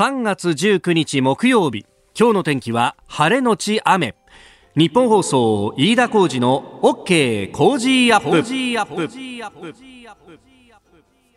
[0.00, 1.84] 3月19日木曜日。
[2.18, 4.14] 今日の天気は晴れのち雨。
[4.74, 8.42] 日本放送飯田浩二の OK 工事アップ。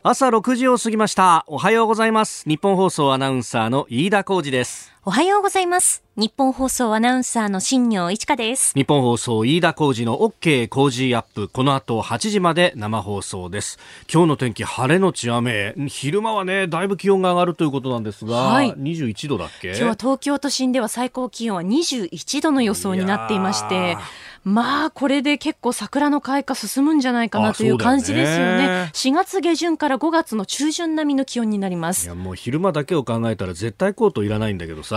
[0.02, 1.44] 朝6時を過ぎました。
[1.48, 2.48] おはようございます。
[2.48, 4.93] 日本放送アナウンサーの飯田浩二です。
[5.06, 6.02] おはようございます。
[6.16, 8.74] 日本放送アナウンサーの新業一華です。
[8.74, 11.50] 日本放送飯田浩二の OK 工事アップ。
[11.50, 13.80] この後8時まで生放送です。
[14.10, 15.74] 今日の天気晴れのち雨。
[15.90, 19.72] 昼間はねだいぶ気温が上がるということなんですが、はい、21度だっけ？
[19.72, 23.98] 今日は東京都心では最高気温は21度の予想になっていまして
[24.46, 28.58] まあこれで結構桜の開花進むんじゃないかなという感じですよね。
[28.68, 32.06] ね4月下旬から5月の中旬並みの気温になります。
[32.06, 34.93] いやもう昼間だけを考えたら絶対コートいらないんだけどさ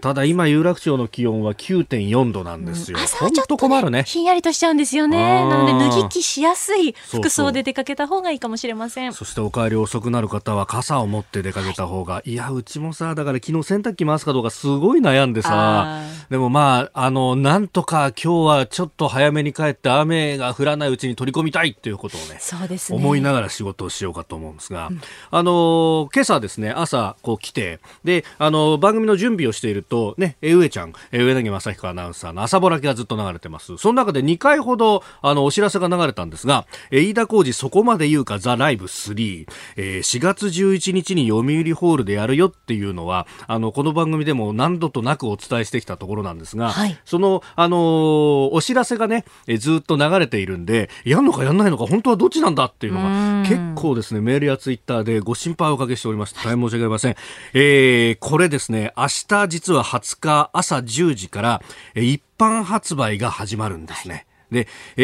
[0.00, 4.04] ただ今有楽町の気温は9.4度なんですよ、うん、朝はちょっと、ね、困るね。
[4.04, 5.44] ひんやりとしちゃうんですよね。
[5.48, 9.12] なので脱ぎ着しやすい服装で出かけた方がいいかもしれません。
[9.12, 16.02] そしてお帰り遅くなる方は傘を持って出かけた方が、はい、いやうちもさだから昨日洗濯機回すかどうかすごい悩んでさ。
[16.30, 22.98] でもまああのなんとか今日はちょっと早めに帰って雨が降らないうちに取り込みたいということをねそうですね。
[22.98, 33.76] 思いながら仕事をしようかと思うんですが、うん、あの今朝ですね朝こう来てであの番組の準備をしているとね上ちゃん上柳正彦アナウンサーの朝ぼらきがずっと流れてます。
[33.76, 39.46] その中で2回ほどあのお知らせが流れたんですが飯田浩二そこまで言うかザライブ3、
[39.76, 57.16] えー、4月11日に読売ホールでやるよっていうのはあのこの番組でも何度となくお伝えしてきたところなんですが、はい、そのあのお知らせがね、えずっと流れているんで、やんのかやんないのか、本当はどっちなんだっていうのが、結構ですね、メールやツイッターでご心配をおかけしておりまして、大変申し訳ありません。
[57.54, 61.62] えー、これですね、明日実は20日朝10時から、
[61.94, 64.14] 一般発売が始まるんですね。
[64.14, 64.66] はいで、
[64.96, 65.02] え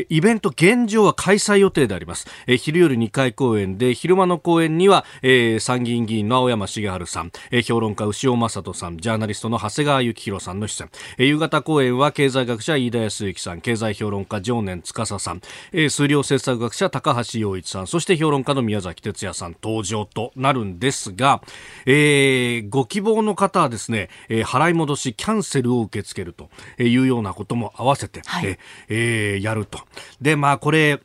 [0.00, 2.26] ー、イベント現状は開催予定であります。
[2.46, 10.90] えー、昼夜2回公演で、昼間の公演には、えー、参議院議員の青山茂春さん、えー、評論家牛尾正人さん、ジャーナリストの長谷川幸宏さんの出演。
[11.18, 15.40] えー、夕方公演は経済学者飯田康之さん、経済評論家常年司さん、
[15.72, 21.42] えー、数量政策学者高橋洋一さん、そして評論家の宮崎哲也さん登場となるんですが、
[21.86, 26.50] えー、ご希望の方はですね、えー、払い戻しキャンセルを受け付けると
[26.82, 29.80] いうようなことも合わせて、はい、えーえー、やると。
[30.20, 31.00] で、まあこれ、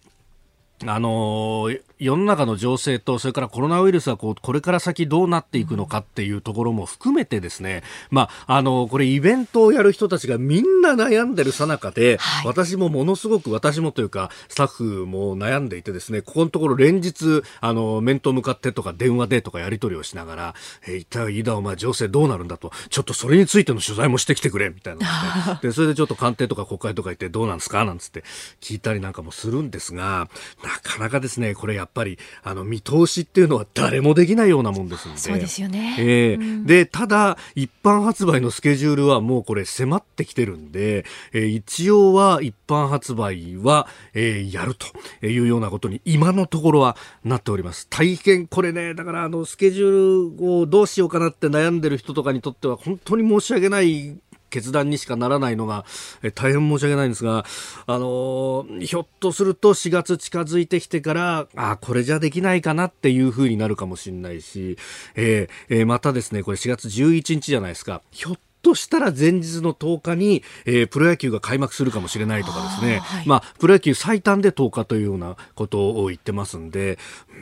[0.85, 20.56] あのー、世の中の情勢と、それからコロナウイルスはこうこれから先どうなっていくのかっていうところも含めてですね、まあ、あの、これイベントをやる人たちがみんな悩んでるさなかで、はい、私もものすごく、私もというか、スタッフも悩んでいてですね、ここのところ連日、あの、面と向かってとか電話でとかやり取りをしながら、
[20.88, 27.86] えー、一体飯田お前情勢どうなるんだと、ちょっとそれについての取材もしてきてくれ、みたいな、 で、それでちょっと官邸とか国会とか行ってどうなんですか？
[27.86, 28.24] なんつって
[28.62, 30.30] 聞いたりなんかもするんですが、
[30.63, 35.20] なかなかですね、これやっぱり、あの、見通しっていうのは誰もできないようなもんですので。
[35.20, 35.96] そうですよね。
[36.00, 47.88] えー、うん、で、ただ、一般発売のスケジュールはもうこれ迫ってきてるんで、えー、一応は一般発売は、えー、やるというようなことに今のところはなっております。
[47.90, 54.18] 大変これね、だからあの、スケジュールをどうしようかなって悩んでる人とかにとっては本当に申し訳ない
[54.50, 55.85] 決断にしかならないのが、
[56.24, 57.46] え大変申し訳ないんですが、
[57.85, 64.78] あのー、ひょっとすると4月近づいてきてから、あこれじゃできないかなっていう風になるかもしれないし、
[65.16, 68.02] えー、えー、またですね、これ4月11日じゃないですか。
[68.12, 77.00] ひょっとしたら前日の10日に、えー、プロ野球が開幕するかもしれないとかですね、はい、まあ、プロ野球最短で10日というようなことを言ってますんで、
[77.30, 77.38] うー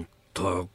[0.00, 0.68] んと、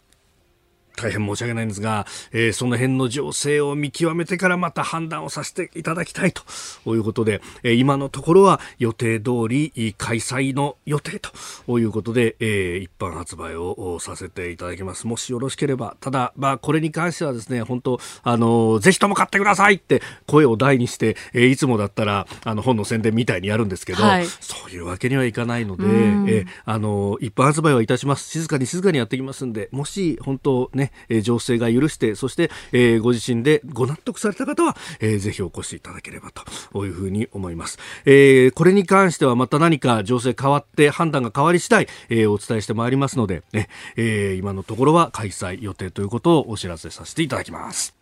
[0.95, 11.19] 大変申し訳ないんですが、えー、その辺の情勢を見極めてからまた判断をさせていただきたいということで、えー、今のところは予定通り開催の予定
[11.65, 15.07] ということで、えー、一般発売をさせていただきます。
[15.07, 28.29] もしよろしければ、ただ、まあ、これに関してはですね、本当、あの、ぜひとも買ってくださいって声を大にして、えー、いつもだったら、あの、本の宣伝みたいにやるんですけど、はい、そいうわけにはいかないので、えー、あの、一般発売はいたします。
[28.29, 36.31] 静かに静かにやっていきますんで、もし、本当ね、えー、情勢が許して、そして、えー、ご自身でご納得された方は、えー、ぜひお越しいただければ
[36.71, 37.79] というふうに思います。
[38.05, 47.94] えー、これに関してはまた何か情勢変わって判断が変わり次第、えー、お伝えしてまいりますので、ねえー、今のところは開催予定ということをお知らせさせていただきます。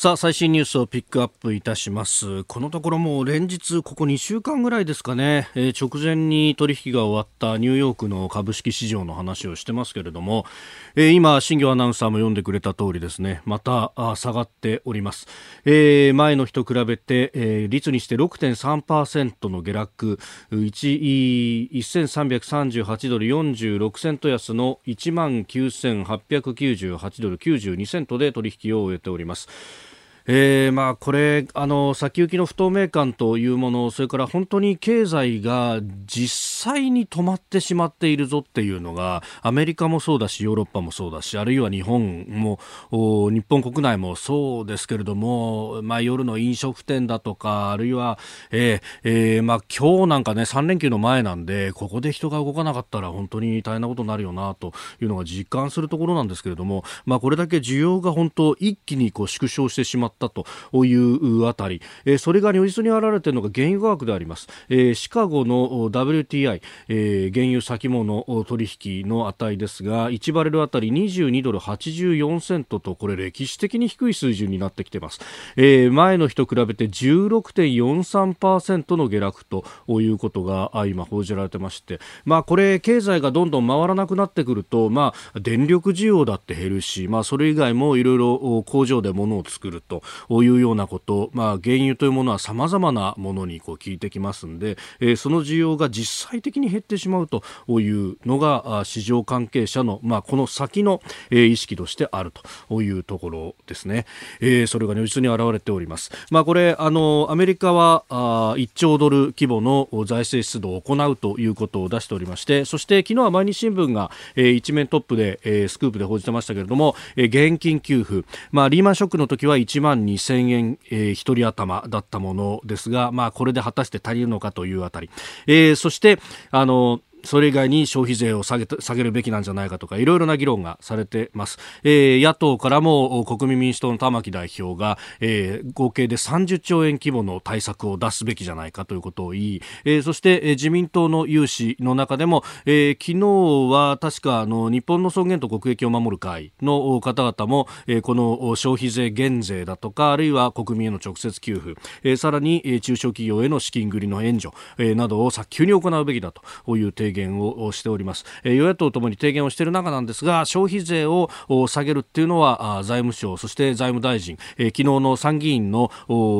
[0.00, 2.44] さあ最新ニュースをピックアップいたします。
[2.44, 10.46] このところもう連日ここ2週間ぐらいですかね、えー、直前に取引が終わったニューヨークの株式市場の話をしてますけれども、
[10.94, 13.42] えー、今新業アナウンサーも読んでくれた通りですね。
[13.44, 15.26] また下がっております、
[15.64, 20.20] えー、前の日と比べて、えー、率にして6.3%の下落。
[20.52, 29.87] 1338ドル46セント安の1万9898ドル92セントで取引を終えております。
[30.30, 42.58] えー、まあこれあの先行きの不透明感というものそれから本当に経済が実際に止まってしまっているぞっていうのがアメリカもそうだしヨーロッパもそうだしあるいは日本も
[42.90, 48.18] 日本国内もそうですけれども、まあ、夜の飲食店だとかあるいは、
[48.50, 60.44] えーえー、まあ今日なんかね3連休の前なんでここで人が動かなかったら本当に大変なことになるよなというのが実感するところなんですけれども、まあ、これだけ需要が本当一気にこう縮小してしまってったと
[60.84, 68.68] いうあたり、えー、それが如実に現れているのが原油価格であります、えー、シカゴの WTI、えー、原油先物取
[69.02, 75.20] 引の値ですが1バレルあたり22ドル84セントとこれ歴史的に低い水準になってきています、
[75.56, 79.64] えー、前の日と比べて16.43%の下落と
[80.00, 89.97] いうことが今報じられてまして、まあ、これ経済がどんどん回らなくなってくると、まあ、電力需要だって減るし、まあ、それ以外もいろいろ工場で物を作ると。
[90.28, 101.00] というようなこと、まあ、原油というものは様々なものにこう効いてきますんで、えー、その需要が実際的に減ってしまうというのが市場関係者の、まあ、この先の、
[101.30, 102.32] えー、意識としてある
[102.68, 104.06] というところですね、
[104.40, 125.10] えー、それが如実に現れております、まあ、これあのアメリカはあ1兆ドル規模の財政出動を行うということを出しておりましてそして昨日は毎日新聞が、えー、一面トップで、えー、スクープで報じてましたけれども、えー、現金給付、まあ、リーマンショックの時は1万2000円、えー、1人頭だったものですが、まあ、これで果たして足りるのかというあたり、
[125.46, 126.18] えー、そして
[126.50, 161.28] あのそれ以外に消費税を下げ下げるべきなんじゃないかとかいろいろな議論がされてます、えー、野党からも国民民主党の玉木代表が、えー、合計で30兆円規模の対策を出すべきじゃないかということを言い、えー、そして、えー、自民党の有志の中でも、えー、昨日は確かあの日本の尊厳と国益を守る会の方々も、えー、この消費税減税だとかあるいは国民への直接給付、えー、さらに、えー、中小企業への資金繰りの援助、えー、などを早急に行うべきだという提言言をしております、え与野党ともに提言をしている中なんですが消費税を
[161.68, 165.90] 下げるっていうのは財務省そして財務大臣、え昨日の参議院の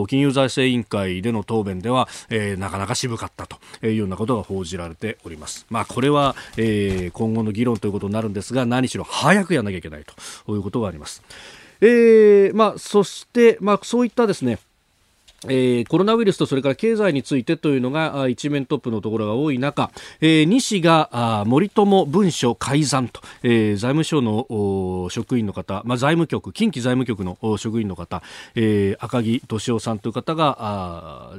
[0.09, 10.05] 金融財政委員会での答弁では、えなかなか渋かったというようなことが報じられておりますまあこれは、え今後の議論ということになるんですが何しろ早くやらなきゃいけない
[10.45, 11.23] ということがあります。
[11.81, 14.59] えーまあ、そして、まあ、そういったですね
[15.47, 19.91] えー、コロナウイルスとそれから経済についてというのが一面トップのところが多い中、
[20.21, 28.23] えー、西が森友文書改ざんと、えー、財務省の職員の方、まあ、財務局近畿財務局の職員の方、
[28.57, 31.33] えー、赤木俊夫さんという方が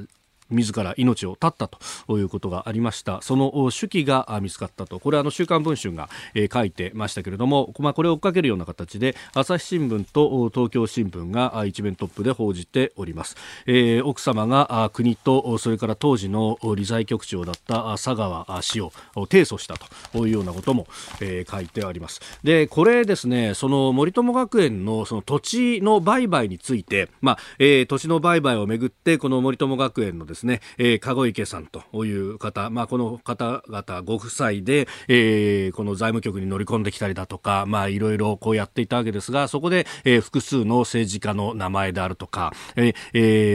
[0.50, 3.22] 自ら命を絶ったということがありました。
[3.22, 5.00] その手記が見つかったと。
[5.00, 13.36] これはあの週刊文春が、えー、書いてましたけれども、まあ、これを追っかけるような形で朝日新聞と東京新聞が一面トップで報じております、
[13.66, 19.76] えー、奥様が国とそれから当時の理財局長だった佐川氏を提訴した
[20.12, 20.88] というようなことも、
[21.22, 22.22] えー、書いてあります。
[22.44, 42.94] でこれですねその森友学園のその土地の売買について、まあえー、土地の売買をめぐってこの森友学園のですですね、えー、籠池さんという方、まあ、この方々ご夫妻で、えー、この財務局に乗り込んできたりだとか、まあ、いろいろこうやっていたわけですが、そこで、えー、複数の政治家の名前であるとか、え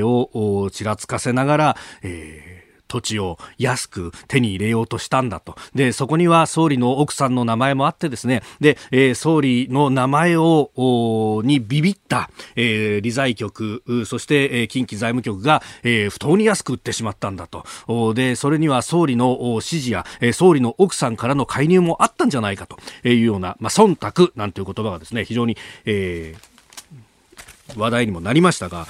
[0.02, 2.63] ー、をちらつかせながら、えー
[2.94, 5.56] 土地を安く手に入れようとしたんだと。
[5.74, 17.64] で、そこには総理の奥さんの名前もあってですね、で、えー、総理の名前を、にビビった、えー、理財局、そして、え、近畿財務局が、えー、不当に安く売ってしまったんだと。
[18.14, 26.36] で、それには総理の指示や、え、総理の奥さんからの介入もあったんじゃないかというような、まあ、忖度なんていう言葉がですね、非常に、え、
[27.76, 28.86] 話題にもなりましたが、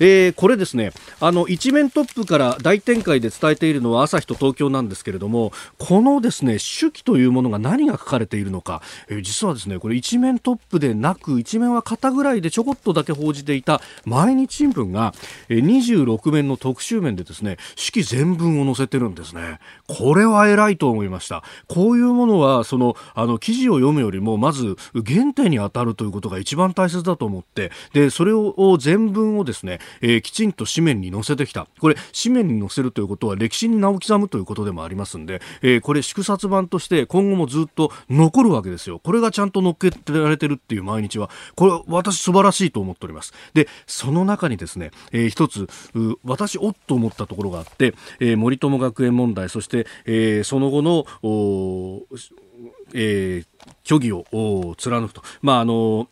[0.00, 15.14] えー、これですねあの一面トップから大展開で伝えているのは朝日と東京なんですけれどもこのですね手記というものが何が書かれているのか、えー、実はですねこれ一面トップでなく一面は肩ぐらいでちょこっとだけ報じていた毎日新聞が、
[15.48, 19.58] えー、26面の特集面でですね手記全文を載せてるんですね。
[19.86, 21.42] これは偉いと思いました。
[21.66, 31.66] こういうものはそのあの記事を読むよりもまず原点に当たるということが一番大切だと思ってでそれを全文をですね、えー、きちんと紙面に載せてきた。
[31.80, 38.98] これ紙面に載せるということは歴史に名を刻むということでもありますんで、えー、これ縮刷版として今後もずっと残るわけですよ。
[38.98, 43.32] これがちゃんと載っけられてるっていう毎日はこれ私素晴らしいと思っております。
[43.54, 45.68] でその中にですね、えー、一つ
[46.24, 51.06] 私おっと思ったところがあって、えー、森友学園問題そして、えー、その後の
[52.94, 53.46] えー、
[53.84, 56.08] 虚偽を貫くと、まああの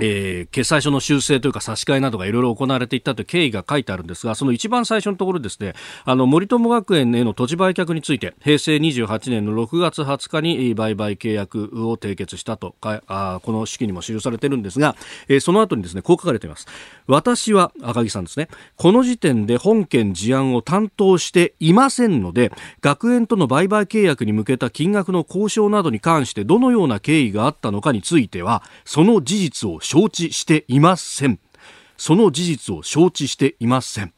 [0.00, 5.74] えー、決裁書の修正というか差し替えなどがいろいろ行われていったという経緯が書いてあるんですが、その一番最初のところですね、
[6.04, 14.94] あの、森友学園への土地売却について、平成28年の6月20日に売買契約を締結したとか、あこの式にも記されているんですが、
[15.28, 16.66] えー、その後にですね、こう書かれています。
[17.08, 31.38] 私は、赤木さんですね、この時点で本件事案を担当していませんので、学園との売買契約に向けた金額の交渉などに関してどのような経緯があったのかについては、その事実を承知していません。
[31.96, 34.12] その事実を承知していません。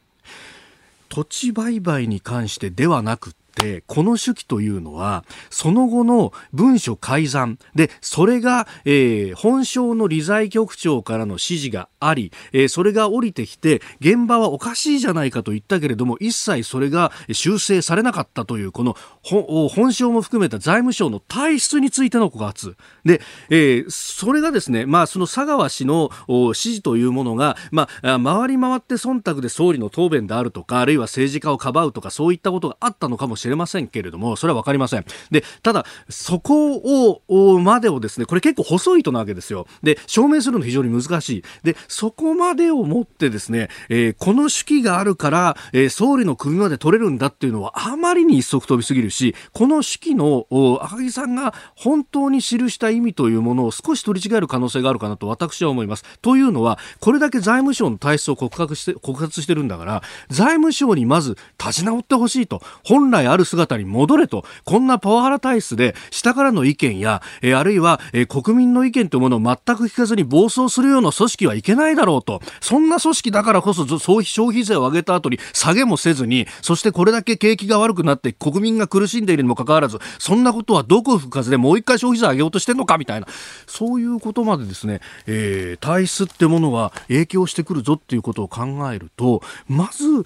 [1.09, 7.57] 土地売買に関してではなくってこの手記というのはその後の文書改ざん。
[7.77, 22.77] でそれが、えー、本省の理財局長からの指示があり、えー、それが降りてきて現場はおかしいじゃないかと言ったけれども一切それが修正されなかったというこの本省も含めた財務省の体質についての告発。
[23.05, 35.05] で、えー、それがですね、まあ、その佐川氏の指示というものが、まあ、回り回って忖度で総理の答弁であるとかあるいは政治家をかばうとかそういったことがあったのかもしれませんけれどもそれは分かりません。
[35.31, 39.67] でただそこをまでをですねこれ結構細い糸なわけですよ。
[39.83, 41.45] で証明するの非常に難しい。
[41.63, 50.47] でそこまでをもってですね、えー、この手記があるから、えー、総理の首まで取れるんだっていうのはあまりに一足飛びすぎるしこの手記の
[50.81, 56.05] 赤木さんが本当に記した意味というものを少し取り違える可能性があるかなと私は思います。
[56.23, 72.41] というのはこれだけ財務省の体質を告白して告発してるんだから財務省にまず立ち直ってほしいと本来ある姿に戻れとこんなパワハラ体質で下からの意見や、えー、あるいは、えー、国民の意見というものを全く聞かずに暴走するような組織はいけないないだろうと。
[72.61, 83.27] そんな組織だからこそ消費税を上げた後に下げもせずにそしてこれだけ景気が悪くなって国民が苦しんでいるにもかかわらずそんなことはどこ吹かずでもう一回消費税上げようとしてんのかみたいな。
[83.67, 90.25] そういうことまでですね、えー、体質ってものは影響してくるぞっていうことを考えるとまず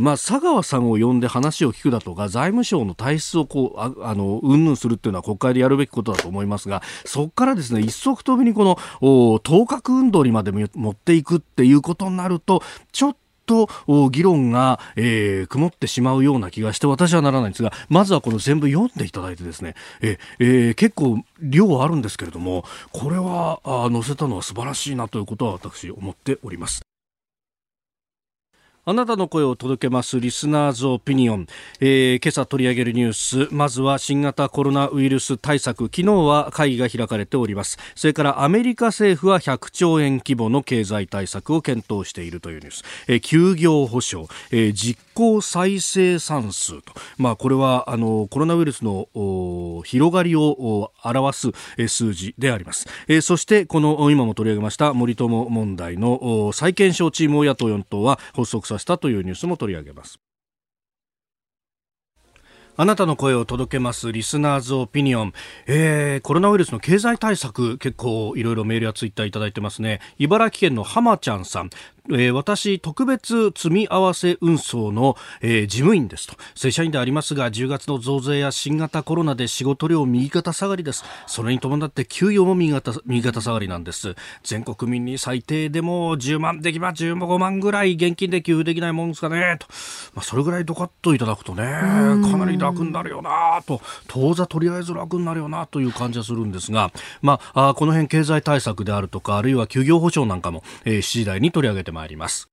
[0.00, 10.52] まあ、佐川さんを呼んで話を聞くだとか財務省の体質をこうああの云々するっていうのは国会でやるべきことだと思いますがそこからですね一足飛びにこの当確運動にまで
[10.90, 13.18] 持っていくっていうことになるとちょっと
[13.50, 13.68] と
[14.10, 26.89] 議論が、えー、曇ってしまうような気がして私はならないんですがまずはこの全部読んでいただいてですね、ええー、結構量はあるんですけれどもこれはあ載せたのは素晴らしいなということは私思っております。
[28.90, 31.46] あなたの声を届けますリスナーズオピニオン、
[31.78, 33.12] えー、今朝取り上げるニュー
[33.46, 33.54] ス。
[33.54, 35.84] まずは新型コロナウイルス対策。
[35.84, 37.78] 昨日は会議が開かれております。
[37.94, 49.06] それからアメリカ政府は100兆円規模の経済対策を検討しているというニュース、えー、休業保障、えー、実行再生産数と、まあ、これはあのコロナウイルスの
[49.84, 60.18] 広がりを表す、えー、数字であります、えー、そしてこの今も取り上げました森友問題の再検証チームを野党4党は発足させたというニュースも取り上げます。
[62.76, 65.32] あなたの声を届けますリスナーズオピニオン、
[65.66, 70.00] えー、コロナウイルスの経済対策結構いろいろメールやツイッターいただいてますね。
[70.18, 71.70] 茨城県の浜ちゃんさん。
[72.12, 76.34] えー、私、特別積み合わせ運送の、えー、事務員ですと。
[76.54, 81.04] 正社員でありますが、10月の増税や新型コロナで仕事量右肩下がりです。
[81.26, 84.14] それに伴って給与も右肩右肩下がりなんです。
[84.42, 89.66] 全国民に最低でも10万できば15万ぐらい現金で給付できないもんですかね、と。
[90.14, 93.80] まあ、それぐらいドカッといただくとね、かなり楽になるよなと。
[94.08, 96.90] 当座とりあえず楽になるよなという感じはするんですが、
[97.22, 102.50] まあ、あこの辺経済対策であるとか、あるいは休業保障なんかも、えー、7時台に取り上げてまいります。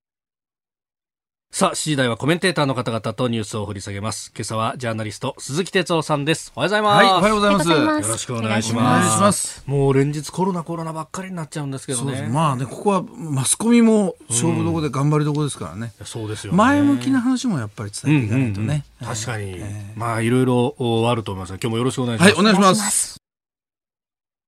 [1.50, 4.32] さあ、7時台はコメンテーターの方々とニュースを掘り下げます。
[4.36, 6.52] 今朝はジャーナリスト鈴木哲夫さんです。
[6.56, 7.04] おはようございます。
[7.04, 7.70] はい、おはようございます。
[7.70, 7.78] よ
[8.12, 8.84] ろしくお願いします。
[8.84, 9.64] お願いします。
[9.66, 12.28] もう連日コロナコロナばっかりになっちゃうんですけどね。
[12.32, 15.94] まあね、ここはマスコミも勝負どこで頑張りどこですからね。
[16.00, 18.84] うん、そうですよ、ね、前向きな話もやっぱり伝えていかないとね。
[19.02, 22.34] うんうんうん、確かに、えー、まあいろいろあると思います今日もよろしくお願いします。
[22.36, 23.27] はい、お願いします。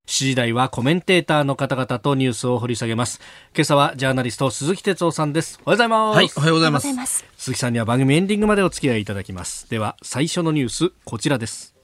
[0.09, 3.21] 7時台はコメンテーターの方々とニュースを掘り下げます。
[3.55, 5.59] 今朝はジャーナリスト鈴木哲夫さんです。
[5.63, 6.15] おはようございます。
[6.15, 7.25] はい、おはようございます。
[7.37, 9.69] 鈴木さんには番組エンディングまでお付き合いいただきます。
[9.69, 11.75] では、最初のニュース、こちらです。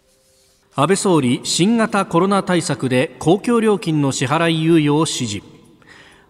[0.74, 5.55] 安倍総理、新型コロナ対策で公共料金の支払い猶予を指示。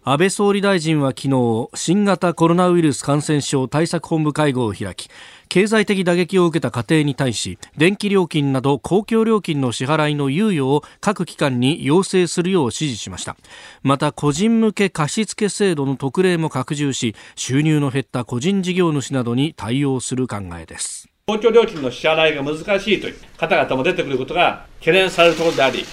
[0.08, 5.10] 安倍総理大臣は昨日新型コロナウイルス感染症対策本部会合を開き
[5.50, 13.36] 経済的打撃を受けた家庭に対し電気料金など公共料金の支払いの猶予を各機関に要請するよう指示しました。
[13.84, 21.08] また個人向け貸付制度の特例も拡充し収入の減った個人事業主などに対応する考えです。
[21.28, 25.86] 公共料金の支払いが難しいという方々も出てくることが懸念されるところであり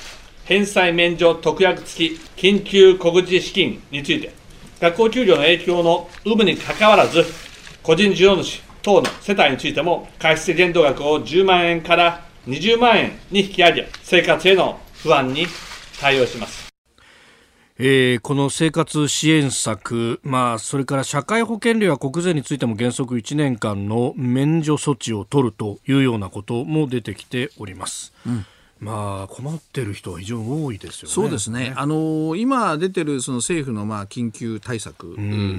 [0.44, 4.34] 返済免除特約付き緊急小口資金について、
[4.80, 7.24] 学校給料の影響の有無にかかわらず、
[7.82, 15.46] 個人事業主等の世帯についても、貸付限度額を10万円から20万円に引き上げ、生活への不安に
[16.00, 16.72] 対応します。
[17.78, 28.12] えー、この生活支援策、まあ、それから社会保険料や国税についても原則1年間の免除措置を取るというようなことも出てきております。
[28.26, 28.46] うん
[28.82, 31.14] まあ、困ってる人は非常に多いですよね。
[31.14, 31.72] そうですね。
[31.76, 35.16] あの今出てるその政府のまあ緊急対策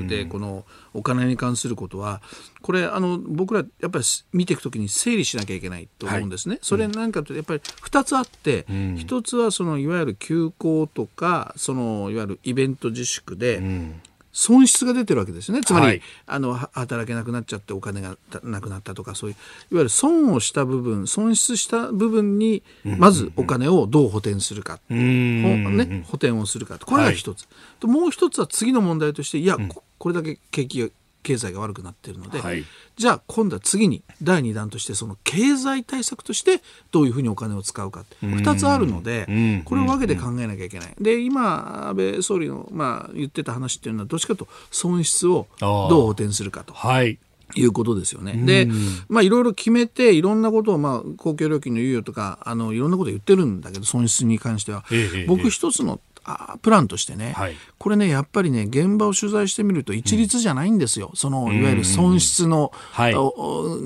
[0.10, 2.22] でこのお金に関することは
[2.62, 6.56] これあの僕らやっぱり見ていくときに整理しなきゃいけないと思うんですね。
[6.56, 14.02] はい、それ何かとやっぱり2つあって、うん、1つはそのいわゆる休校とかそのいわゆるイベント自粛で、うん
[14.34, 15.62] 損失が出てるわけですね。
[15.62, 26.80] つまり、はい、あの働けなくなっちゃってお金がなくなったとかそういういわゆる損をした部分損失した部分にまずお金をどう補填するか、ね、補填をするか。
[26.80, 29.58] これが一つ、はい、ともう一つは次の問題としていや、
[30.00, 30.92] これだけ景気
[31.24, 32.64] 経済が悪くなっているので、はい、
[32.96, 36.62] じゃあ今度は次に第2弾としてその経済対策として
[36.92, 39.26] どういうふうにお金を使うか2つあるので
[39.66, 40.96] これを分けて考えなきゃいけない。
[41.00, 45.70] で今安倍総理の、まあ、言ってた話っていうのはどっちかと損失をどう
[46.08, 46.74] 補填するかと。
[46.74, 47.18] はい
[47.56, 48.34] いうことですよね。
[48.34, 48.68] で、
[49.10, 54.84] まあいろいろ決めて、いろんなことを、まあ公共料金の猶予とか、あの、いろんなこと言ってるんだけど、損失に関しては。
[54.92, 63.16] ええ、僕一つのあプランとしてね、はい、これねやっぱりね現場を取材してみると一律じゃないんですよ、うん、そのいわゆる損失の、はい、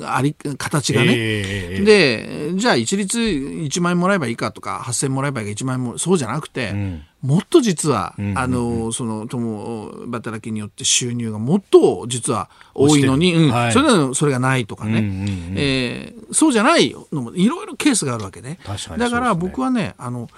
[0.05, 13.51] あり形がね、えー、でじゃあ一律1万円もらえばいいかとか8000円もらえばいいか1万円もそうじゃなくて、うん、もっと実は、うん、あのその共働きによって収入がもっと実は多いのに、うん。
[13.51, 18.59] はい、それなのそれがないとかね、うんうんうん、えー、そうじゃないのもいろいろケースがあるわけね。
[18.97, 20.29] だから僕はねあの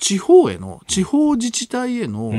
[0.00, 2.32] 地方への地方自治体への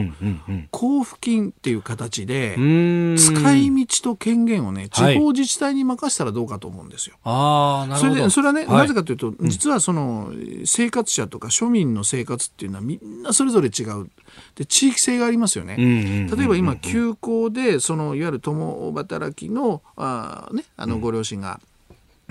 [0.73, 7.15] 交付金っていう形で使い道と権限をね地方自治体に任せたらどうかと思うんですよ。
[7.23, 10.33] はい、それでそれはね、はい、なぜかというと実はその
[10.65, 14.09] 生活者とか庶民の生活っていうのはみんなそれぞれ違う。
[14.55, 15.75] で地域性がありますよね。
[16.35, 21.59] 例えば今休校でそのいわゆる共働きのあ、ね、あのご両親が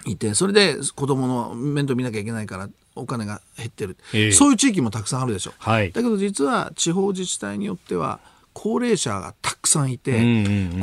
[0.06, 2.68] いてそれで子供の面倒見なきゃいけないから
[3.00, 8.20] お金が減ってる、えー、そういう地域もたくさんあるでしょ、はい、だけど実は地方自治体によっては
[8.52, 10.18] 高齢者がたくさんいて、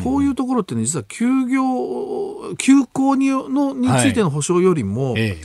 [0.03, 5.37] こういうところってね実は休業休校にのについての保障よりも、はいえー、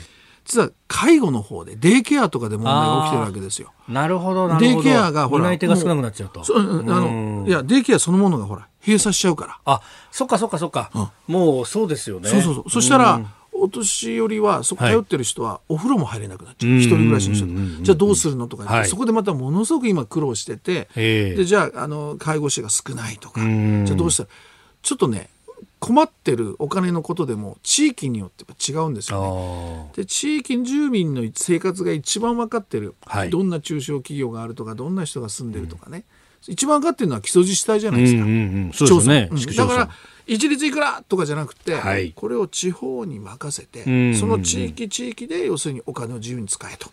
[0.45, 3.73] 実は介護の方でデイケアとかで問題が起きてるわけですよ。
[3.89, 4.83] なるほどなるほど。
[4.83, 6.41] デイケアがほら担い手が少なくなっちゃうと。
[6.41, 9.59] うあのいやデイケアそのものがほら閉鎖しちゃうから。
[9.65, 9.81] あ
[10.11, 12.29] そっかそっかそっか、うん、もうそうですよね。
[12.29, 12.71] そうそうそう。
[12.71, 13.21] そしたら、
[13.62, 23.40] お年寄りはそこ通ってる人はお風呂も入れなくなっちゃう、はい、一人暮らしの人じゃあどうするのとか、はい、そこでまたものすごく今苦労してて、でじゃああの介護士が少ないとか。
[23.40, 24.29] じゃあどうしたら
[24.83, 25.31] ちょっとね
[25.79, 29.90] 困ってるお金のことでも地域によって違うんですよね。
[29.96, 36.05] で地域住民の生活が一番分かってる、はい、どんな中小企業があるとかどんな人が住んでるとかね、うん、
[36.46, 38.22] 一番分かってるのは基礎自治体じゃないですか。
[38.22, 39.90] うんうんうん、そうですね、だから
[40.26, 46.90] 一律いくらとかじゃなくて、はい、これを地方に任せて、その地域地域で要するにお金を自由に使えと。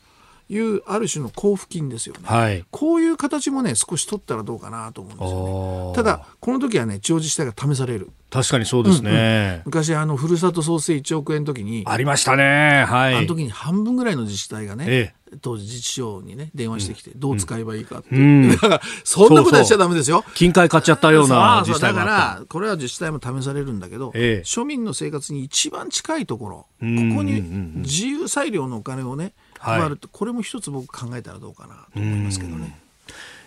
[0.49, 5.95] いうある種の交付金ですよね、はい、こういう形もね少し取ったらどうかなと思うんですよね。
[5.95, 8.09] ただこの時はね地方自治体が試される。
[8.31, 12.85] 確かにそうですね、うんうん、昔あのふるさと創生1億円の時にありましたね。
[12.87, 13.15] はい。
[13.15, 15.37] あの時に半分ぐらいの自治体がね、ええ。
[15.41, 20.23] 当時自治省にね電話してきて、どう使えばいいかって、うん、 だからそんなことはしちゃダメですよ。
[20.33, 26.85] 金塊買っちゃったような自治体だからこれは自治体も試されるんだけど、ええ、庶民の生活に一番近いところここ
[27.23, 27.41] に
[27.77, 32.79] 自由裁量のお金をね配ると、これも一つ僕考えたらどうかなと思いますけどね。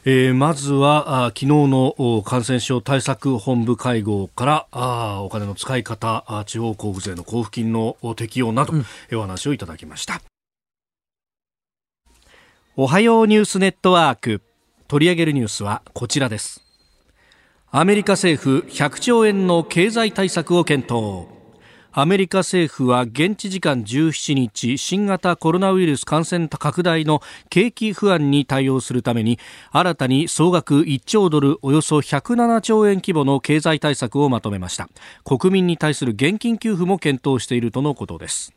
[0.05, 8.85] えー、まずはあ昨日の感染症対策本部会合からあお金の使い方あ地方交付税の交付金の適用など、うん、
[9.17, 10.21] お話をいただきました。
[12.75, 14.43] おはようニュースネットワーク。
[14.89, 16.63] 取り上げるニュースはこちらです。
[17.71, 21.27] アメリカ政府100兆円の経済対策を検討
[21.95, 29.39] アメリカ政府は現地時間17日新型コロナウイルス感染拡大の景気不安に対応するために
[29.73, 34.89] 新たに総額1兆ドルおよそ107兆円規模の経済対策をまとめました。
[35.23, 38.55] 国民に対する現金給付も検討しているとのことです。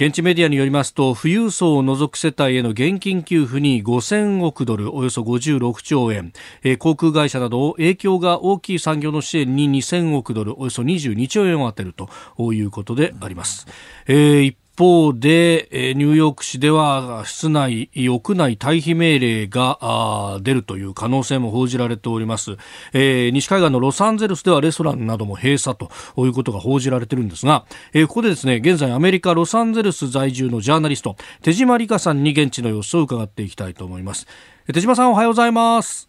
[0.00, 6.32] 現地メディアによりますと富裕層を除く世帯への現金給付に5000億ドルおよそ56兆円、
[6.64, 13.66] え、航空会社など影響が大きい産業の支援に2000億ドルおよそ22兆円を充てるということであります、
[14.06, 22.56] えー、方で、ニューヨーク市では室内、屋内退避命令が出るという可能性も報じられております、
[22.94, 25.90] えー、西海岸のロサンゼルスではレストランなども閉鎖と
[26.24, 34.26] いうことが報じられているんですが、えー、ここでですね現在アメリカ・ロサンゼルス在住のジャーナリスト手島理香さんに現地の様子を伺っていきたいと思います。
[34.72, 36.08] 手島さんおはようございます。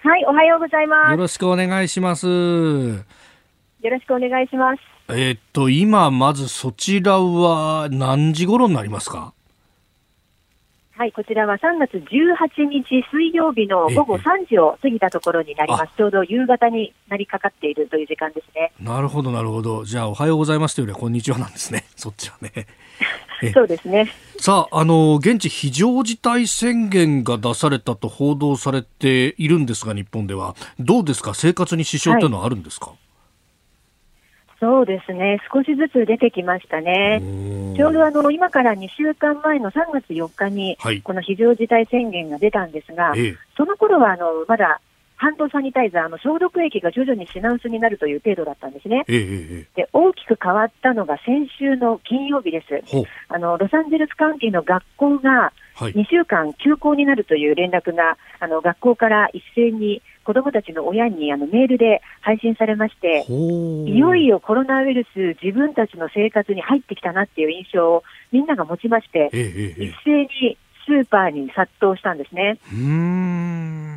[0.00, 1.10] はいおはようございます。
[1.12, 2.26] よろしくお願いします。
[2.26, 4.97] よろしくお願いします。
[5.10, 9.32] えっと、今、まずそちらは何時頃になりますか？
[10.92, 15.92] はい、こちらは3月18日水曜日の午後3時を過ぎたところになります。
[15.96, 18.72] ちょうど夕方になりかかっているという時間ですね。
[18.80, 19.84] なるほど、なるほど。
[19.84, 21.84] じゃあ、おはようございますというよりは、こんにちはなんですね。
[21.96, 22.66] そっちはね。
[23.54, 24.10] そうですね。
[24.40, 30.56] さあ、あの、現地非常事態宣言が出されたと報道されているんですが、日本では。
[30.80, 31.32] どうですか？
[31.32, 32.98] 生活に支障というのはあるんですか、はい
[34.60, 37.22] そうですね、少しずつ出てきましたね。
[37.76, 44.80] ちょうどあの今から2週間前の3月4日に、この非常事態宣言が出たんですが、はい、その頃はあのまだ
[45.18, 49.04] ハンドサニタイザーの消毒液が徐々に品薄になるという程度だったんですね。
[49.74, 52.82] で大きく変わったのが先週の金曜日です。
[53.28, 72.58] あのロサンゼルスカウンティの学校が2週間休校になるという連絡が、あの学校から一斉に子どもたちの親にあのメールで配信されまして、いよいよコロナウイルス、自分たちの生活に入ってきたなっていう印象をみんなが持ちまして、一斉にスーパーに殺到したんですね。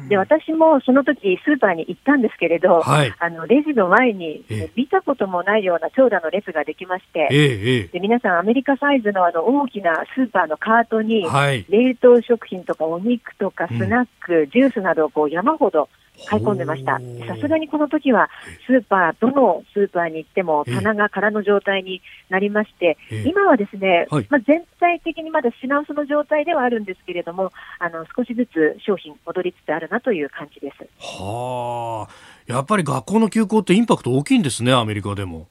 [0.08, 4.46] で私もその時スーパーに行ったんですけれど、はい、あのレジの前に、
[4.78, 11.26] 見たこともないような長蛇の列ができまして、で皆さん、アメリカサイズのあの大きなスーパーのカートに、
[11.68, 15.90] 冷凍食品とかお肉とかスナック、うん、ジュースなどをこう山ほど
[16.28, 17.00] 買い込んでました。
[17.28, 18.30] さすがにこの時は
[18.68, 30.88] スーパー、どのスーパーに行っても棚が空の状態になりまして、今はですね、はい、まあ、全体的にまだ品薄の状態ではあるんですけれども、あの少しずつ商品戻りつつあるなという感じです。
[31.00, 35.48] はあ、やっぱり学校の休校ってインパクト大きいんですね、アメリカでも。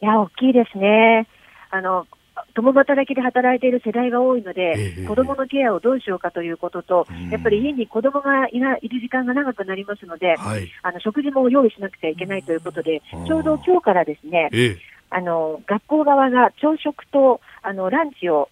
[0.00, 1.26] いや、大きいですね。
[1.70, 2.06] あの
[2.54, 14.78] 共働きで働いている世代が多いので、えー、子どものケアをどうしようかということと、やっぱり家に子どもがいないる時間が長くなりますので、はい、あの食事も用意しなくちゃいけないということで、ちょうど今日からですね、えー、
[15.10, 18.48] あの学校側が朝食とあのランチを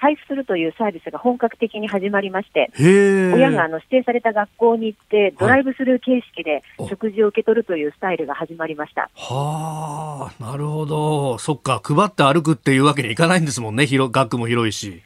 [0.00, 9.10] 配布するというサービスが本格的に始まりまして、親があの指定された学校に行って、ドライブスルー形式で食事を受け取るというスタイルが始まりました。
[9.14, 11.36] はあ、なるほど。
[11.36, 15.02] そっか、配って歩くっていうわけにいかないんですもんね、広学区も広いし。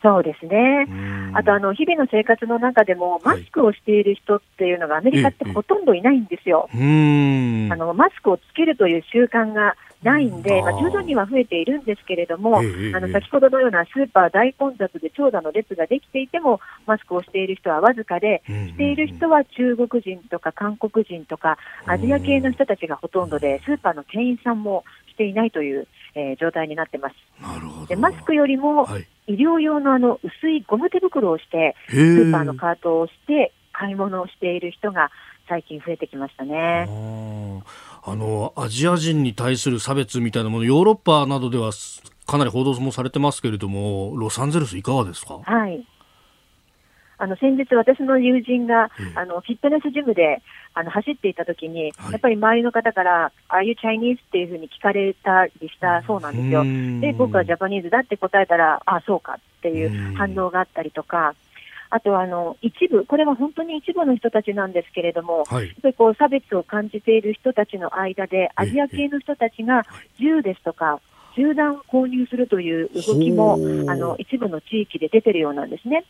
[0.00, 0.86] そうですね。
[1.32, 6.68] あと、あの、日々の生活の中でも、マスクをしている人っていうのがアメリカってほとんどいないんですよ。
[6.70, 27.14] あの、マスクをつけるという習慣がないんで、まあ、徐々には増えているんですけれども、あの先ほどのようなスーパー大混雑で長蛇の列ができていても、マスクをしている人はわずかで、している人は中国人とか韓国人とか、アジア系の人たちがほとんどで、スーパーの店員さんもしていないという、えー、状態になってます。
[27.88, 28.86] でマスクよりも、
[29.26, 35.10] 医療用のあの薄いゴム手袋をして、スーパーのカートをして、買い物をしている人が
[35.48, 36.86] 最近増えてきましたね。
[38.06, 41.72] あのアジア人に対する差別みたいなものヨーロッパなどでは
[42.26, 45.40] かなり報道もされてますけれども、ロサンゼルスいかがですか？
[45.42, 45.86] はい。
[47.16, 50.42] あの先日、私の友人が、あのフィットネスジムで
[50.74, 54.18] あの走っていたときに、はい、やっぱり周りの方から、Are you Chinese?
[54.18, 56.64] っていうふうに聞かれたりしたそうなんですよ。
[57.00, 61.34] で、僕はジャパニーズだって答えたら、あ、そうかっていう反応があったりとか、
[61.94, 69.86] あとあの一部、これは本当に一部の人たちなんですけれども、はい、やっぱりこう差別を感じている人たちの間で、アジア系の人たちが
[70.18, 71.00] 銃ですとか、
[71.36, 73.54] 銃弾購入するという動きも
[73.88, 76.04] あの一部の地域で出てるようなんですね。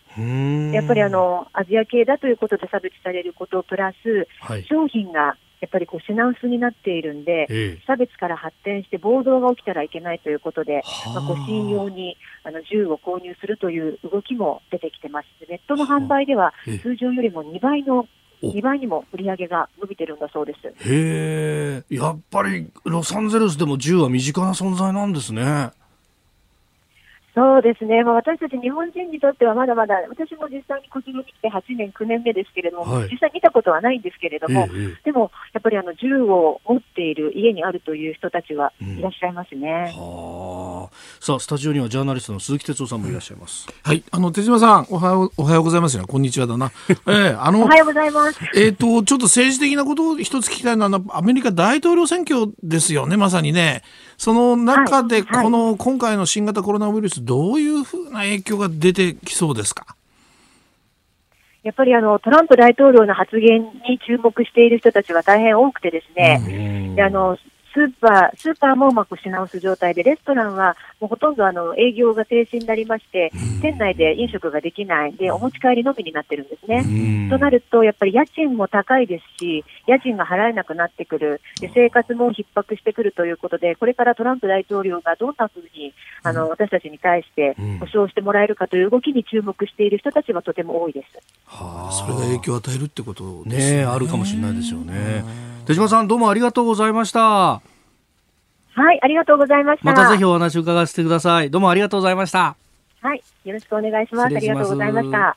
[0.72, 10.82] やっぱりあのアジア系だということで差別されることプラス、はい、商品がやっぱりこう品薄になっているんで、ええ、差別から発展して暴動が起きたらいけないということで、
[11.14, 15.26] まあ、護身用にあの銃を購入するという動きも出てきてます。
[15.48, 18.06] ネットの販売では通常よりも2倍の
[18.42, 20.58] 2倍にも売り上げが伸びてるんだそうです。
[20.68, 25.70] へえ、やっぱりロサンゼルスでも銃は身近な存在なんですね。
[27.34, 39.92] そうですね、まあ、私たち日本人にとってはまだまだ、私も実際にこちらに来て8年、9年目ですけれども、はい、実際見たことはないんですけれども、ええ、でもやっぱりあの銃を持っている家にあるという人たちはいらっしゃいますね。
[39.96, 43.66] うん、はさあ、スタジオにはジャーナリストの鈴木哲夫さんもいらっしゃいます。
[43.82, 46.70] はい、あの手島さん、おはようおはようございますよ、こんにちはだな。
[46.88, 48.38] えー、あのおはようございます。
[48.54, 53.82] えっ、ー、と、ちょっと政治的なことを一つ聞きたいのは、アメリカ大統領選挙ですよね、まさにね。
[54.16, 59.96] その中で、この今回の新型コロナウイルス、どういうふうな影響が出てきそうですか？
[61.62, 67.38] やっぱりあのトランプ大統領の発言に注目している人たちは大変多くてですね、であの
[67.74, 77.28] スーパー、スーパーもうまく品薄状態で、レストランはもうほとんどあの営業が停止になりまして、店内で飲食ができない、で、お持ち帰りのみになってるんですね。
[77.28, 91.20] となると、やっぱり家賃も高いですし、家賃が払えなくなってくる、で生活も逼迫してくるということで、これからトランプ大統領がどんなふうにあの私たちに対して保証してもらえるかという動きに注目している人たちはとても多いです。
[91.46, 93.76] はあ、それが影響を与えるってことですね。
[93.78, 95.53] ねあるかもしれないですよね。
[95.66, 97.20] 手島さんどうもありがとうございました。
[97.20, 97.60] は
[98.92, 99.86] い、ありがとうございました。
[99.86, 101.50] またぜひお話を伺わせてください。
[101.50, 102.54] どうもありがとうございました。
[103.00, 104.36] はい、よろしくお願いします。
[104.36, 105.36] ありがとうございました。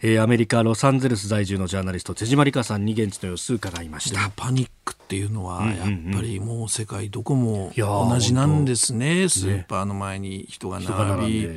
[0.00, 5.76] えー、アメリカ・ロサンゼルス在住のジャーナリスト手島理香さんに現地の様子伺いましたパニックっていうのはやっ
[6.14, 11.48] ぱりもう世界どこも同じなんですね、スーパーの前に人が並び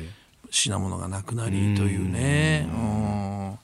[0.50, 2.68] 品物がなくなりというね。
[2.72, 3.58] うん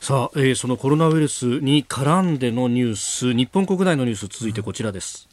[0.00, 5.28] さあ、えー、そのコロナウイルスに絡んでのニュース日本国内のニュース続いてこちらです、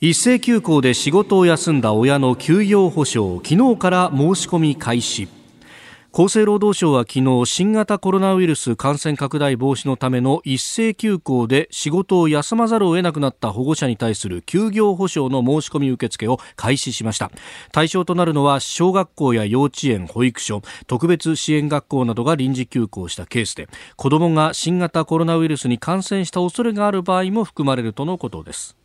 [0.00, 5.41] 一斉休校で仕事を休んだ親の休業保障昨日から申し込み開始。
[6.14, 17.30] 厚生労働省は昨日新型コロナウイルス感染拡大防止のための一斉休校で仕事を休まざるを得なくなった保護者に対する休業保障の申し込み受付を開始しました。
[17.72, 28.76] 対象となるのは小学校や幼稚園保育所特別支援学校などが臨時休校したケースで子どもが新型コロナウイルスに感染した恐れがある場合も含まれるとのことです。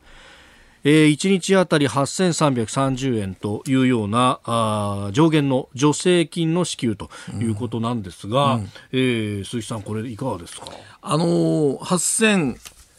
[0.84, 7.10] えー、1日あたり8330円というようなあ上限の助成金の支給と
[7.40, 8.62] いうことなんですが、うん。
[8.62, 10.68] うん、えー、鈴木さん、これいかがですか？
[11.02, 12.58] あのー、8000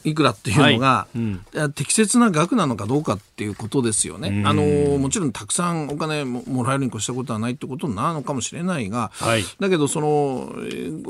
[0.08, 1.18] いくらっていうのが、はい。
[1.18, 4.42] うん、適切な額なのかどうかっていうことですよね。
[4.46, 10.52] あのもちろんたくさんお金もらえるに越したことはないってことなのかもしれないが、はい、だけどその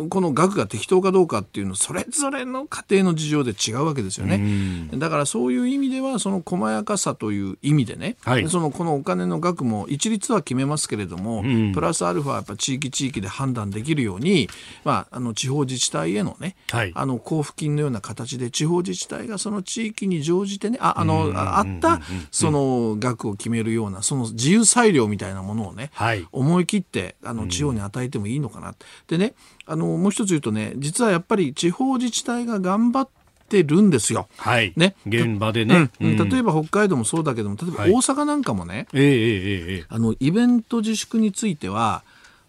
[0.08, 4.88] この額が適当かどうかっていうのそれぞれの家庭の事情で違うわけですよね。
[4.94, 14.48] だからそういう意味ではその細やかさという意味でね、はい、そのこのお金の額も一律は決めますけれども、プラスアルファやっぱ地域地域で判断できるように、
[14.84, 28.74] まあ、あの地方自治体へのね、はい、あの交付金のような形で地方自治体がその地域に乗じてねああのあったその額を決めるようなその自由裁量みたいなものをね、はい、思い切ってあの地方に与えてもいいのかな、
[29.06, 29.34] でね
[29.66, 33.08] あのもう一つ言うとね実はやっぱり地方自治体が頑張っ
[33.48, 34.28] てるんですよ。
[34.36, 34.72] はい。
[34.76, 34.94] ね。
[35.06, 42.04] 現場でね、うん、例えば北海道もそうだけども、例えば大阪なんかもね、はい、えー、えー、あの、イベント自粛については、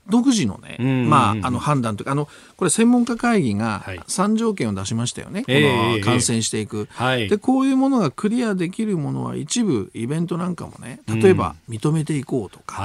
[0.10, 5.43] 独自のね、まあ、あの判断というか、あの、これ専門家会議が3条件を出しましたよね。
[5.43, 6.88] この感染していく、
[7.30, 12.76] で、こういうものがクリアできるものは一部イベントなんかもね、例えば認めていこうとか、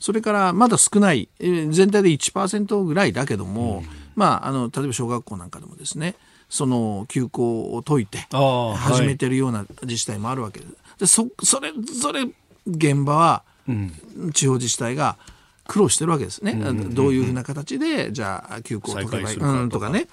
[0.00, 6.14] それからまだ少ない、全体で1%ぐらいだけども、まあ、あの、例えば小学校なんかでもですね、
[6.48, 8.18] その休校を解いて
[8.76, 10.72] 始めてるような自治体もあるわけです。
[10.98, 12.28] でそそれぞれ
[12.66, 13.42] 現場は
[14.32, 15.16] 地方自治体が
[15.66, 16.54] 苦労してるわけですね、
[16.90, 19.38] どういうふうな形でじゃあ休校を解けばいい。
[19.38, 19.88] かとか。
[19.88, 20.08] ね、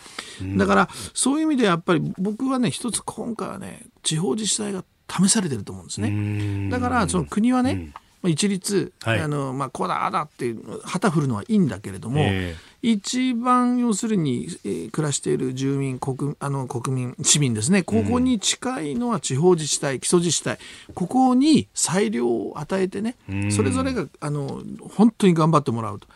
[0.58, 6.70] だからそういう意味でやっぱり僕はね一つ今回はね地方自治体が試されてると思うんですね。
[6.70, 7.94] だからその国はね、うん、
[8.30, 17.84] 一律、はい、あのまあ、こうだあだって旗振るのはいいんだけれども、えー、一番要するに、えー、暮らしている住民国あの国民市民ですね。
[17.84, 20.60] ここに近いのは地方自治体基礎自治体。
[20.94, 23.16] ここに裁量を与えてね
[23.50, 24.62] それぞれがあの
[24.96, 26.08] 本当に頑張ってもらうと。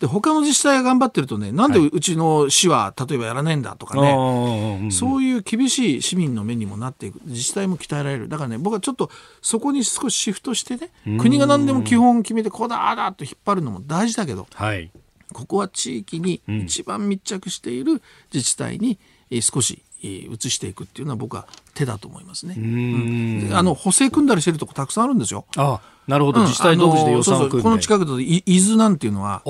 [0.00, 7.20] で他の自治体が頑張ってるとねなんでうちの市は例えばやらないんだとかね、はい、そういう厳しい市民の目にもなっていく。
[7.24, 8.28] 自治体も鍛えられる。
[8.28, 14.90] だからね僕はちょっとそこに少しシフトしてね国が何でも基本決めてこうだあだと引っ張るのも大事だけど、はい、
[15.32, 18.02] ここは地域に一番密着している
[18.32, 18.98] 自治体に
[19.40, 22.54] 少し移していくっていうのは僕は手だと思いますね。
[22.58, 25.46] うん、あの補正組んだりしてるとこたくさんあるんですよ。
[25.56, 29.42] あなるほど、自治体独自で予算を組んで、この近くだと伊豆なんていうのは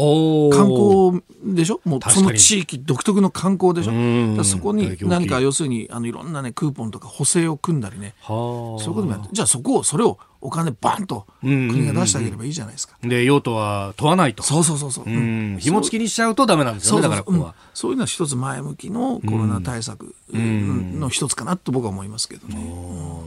[0.52, 1.22] 観光
[1.54, 1.80] でしょ？
[1.84, 4.44] もうその地域独特の観光でしょ？
[4.44, 8.14] そこに何か要するにあのいろんなねクーポンとか補正を組んだりね。
[8.26, 12.96] そういうこともやってじゃあそこをそれをお金バンと国が出してあげればいいじゃないですか。
[13.02, 14.42] で用途は問わないと。
[14.42, 15.04] そうそうそうそう。
[15.06, 22.56] うん紐付きにしちゃうとダメなんですよねだからここは、そういうのは一つ前向きのコロナ対策の一つかなと僕は思いますけどね。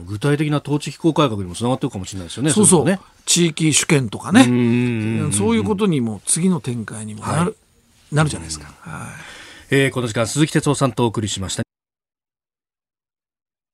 [0.05, 2.51] 具体的な統治機構改革にもつながってるかもしれないですよね。
[2.51, 2.85] そうそう。
[2.85, 4.43] ね、地域主権とかね。
[5.33, 7.47] そういうことにも次の展開にもなる、は
[8.11, 8.71] い、なるじゃないですか。
[8.81, 9.09] はい。
[9.71, 11.63] えー、この時間鈴木哲夫さんとお送りしました。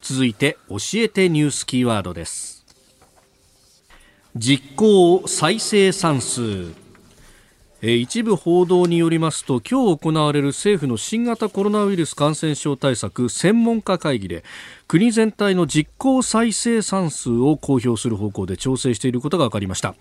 [0.04, 2.63] 続いて教えてニュースキーワードです。
[4.36, 6.74] 実行再生産数。
[7.84, 14.46] 一部報道によりますと今日行われる政府の新型コロナウイルス感染症対策専門家会議で
[14.88, 19.96] 国全体の実効再生産数を公表する方向で調整していることが分かりました。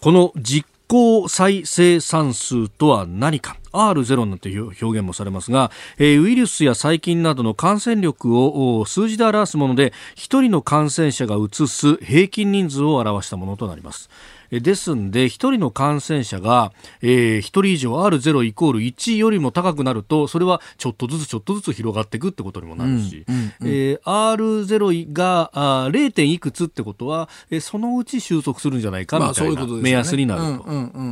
[0.00, 3.56] この実効再生産数とは何か。
[3.72, 14.08] R0 なんていう表現もされますが、えー、ウイルスや細菌などの感染力を数字で表すもので1人の感染者が移す平均人数を表したものとなります。
[14.50, 26.12] ですんで、1人の感染者が、えー、1人以上 R0 イコール1よりも高くなると、それはちょっとずつちょっとずつ広がっていくってことにもなるし、うんうんうん、えー、R0 があ 0.
[26.12, 30.64] 点いくつってことは、えー、そのうち収束するんじゃないかみたいな目安になると。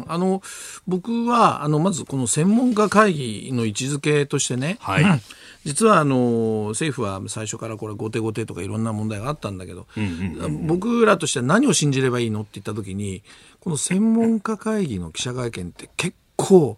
[0.08, 0.42] あの
[0.86, 5.04] 僕はあのまずこの専門家会議の位置づけとしてね、はい、
[5.66, 9.88] 実はあの政府は最初からこれ後手後手とかいろんな問題があったんだけど、
[10.68, 13.24] 僕らとしては何を信じればいいのって言った時に
[13.58, 16.76] この専門家会議の記者会見って結構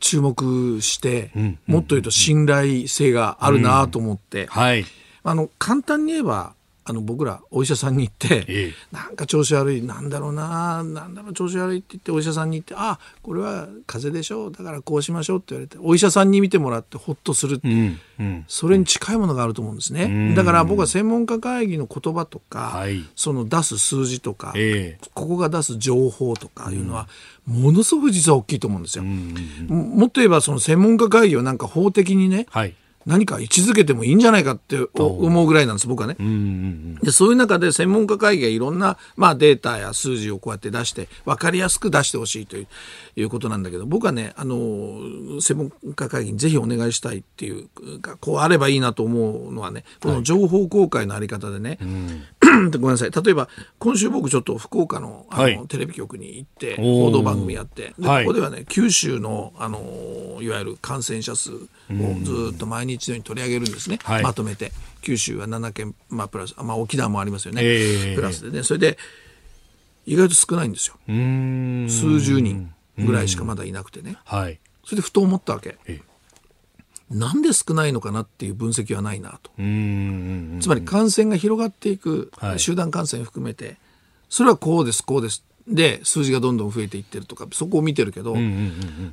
[0.00, 1.30] 注目して、
[1.66, 4.48] もっと言うと信頼性があるなと思って、
[5.22, 6.52] あの簡単に言えば
[6.86, 27.08] あの僕らお医者さんに行って、ええ、なんか調子悪いなんだろうななんだろう調子悪いって言ってお医者さんに行ってあこれは風邪でしょうだからこうしましょうって言われてお医者さんに見てもらってほっとする、うんうん、それに近いものがあると思うんですね、うん、だから僕は専門家会議の言葉とか、はい、その出す数字とか、え、ここが出す情報とかいうのは、
[27.46, 29.04] ものすごく実は大きいと思うんですよ。
[29.04, 32.74] もっと言えばその専門家会議をなんか法的にね、はい
[33.06, 36.16] 何か位置づけてもいいんじゃないかって思うぐらいなんです、僕はね。
[37.02, 42.66] でそういう中で専門家会議がいろんな、まあ、データや数字をこうやって出して、分かりやすく出してほしいという
[43.16, 61.58] いうことなんだけど、僕はね、あの、専門家会議にぜひお願いしたいっていうか、こうあればいいなと思うのはね、この情報公開のあり方でね、はい、 ごめんなさい、例えば、今週僕ちょっと福岡のあの、はい、テレビ局に行って、報道番組やって、で、ここではね、九州の、あの、いわゆる感染者数を
[62.24, 64.72] ずっと毎日日のに取り上げるんですね、はい、まとめて。
[65.02, 68.62] 九州は7件、まあ、プラス、まあ、沖縄もありますよね、えー、プラスでね。
[68.62, 68.98] それで
[70.06, 70.96] 意外と少ないんですよ。
[71.06, 75.76] 数十人ぐらいしかまだいなくてね、はい、それでふと思ったわけ。
[75.86, 76.00] えー
[77.10, 79.50] なんで少ないのかなっていう分析はないなと。
[79.56, 83.76] つまり感染が広がっていく、はい、集団感染含めて、
[84.28, 85.44] それはこうです、こうです。
[85.66, 88.34] で数字がどんどん増えていってるとかそこを見てるけど、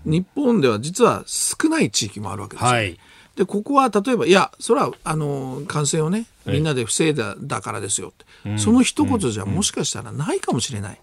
[0.05, 2.99] 日本では実は少ない地域もあるわけですよ、はい、
[3.35, 10.99] でここは例えばいやそれはあの感染をねみんなで防いだだからですよって、その一言じゃもしかしたらないかもしれない、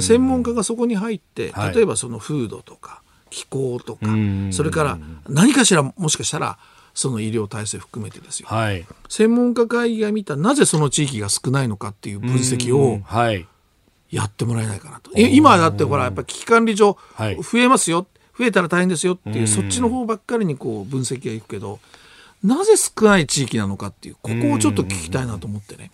[0.00, 4.06] 専門家がそこに入って例えばその風土とか気候とか、
[4.50, 6.58] それから何かしらもしかしたら
[6.92, 13.00] その医療体制含めてですよ、はい、専門家会議が見たなぜその地域が少ないのかっていう分析を
[14.10, 18.06] やってもらえないかなと、今だってほらやっぱ危機管理上増えますよ、
[18.40, 21.78] 増えたら大変ですよっていう、そっちの方ばっかりにこう分析がいくけど
[22.42, 25.90] なぜ少ない地域なのかっていうここをちょっと聞きたいなと思ってね、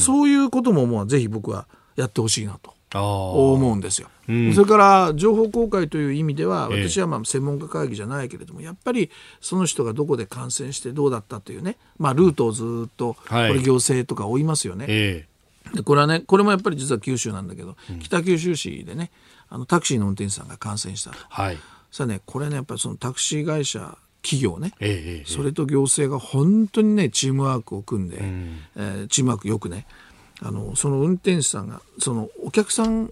[0.00, 2.74] そういうことももうぜひ僕はやってほしいなと。
[2.94, 9.10] 思うんですよ、うん、それから情報公開という意味では私はまあ専門家会議じゃないけれどもやっぱり
[9.40, 15.26] その人がどこで感染してどうだったというね、まあ、ルートをずっとこれ行政とか追いますよね、え。
[15.74, 19.10] でこれはねこれもやっぱり実は九州なんだけど、うん、北九州市でね
[19.48, 21.16] あのタクシーの運転手さんが感染したと。
[21.28, 21.58] はい、
[21.90, 29.86] さあねこれねやっぱりそのタクシー会社企業ね、ええ、それと行政が本当にねチームワークを組んで、うん、えー、チームワークよくね
[30.42, 33.10] あのその運転手さんがそのお客さん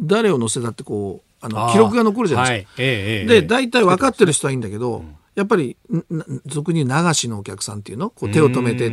[0.00, 2.82] 誰を乗せたってこうあの記録が残るじゃないですか。
[2.82, 2.90] はい。
[2.90, 5.76] え、で大体分かってる人はいいんだけど、やっぱり
[6.46, 8.86] 俗に流しのお客さんっていうのこう手を止めて